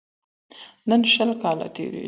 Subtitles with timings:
[0.89, 1.99] نن شل کاله تیریږي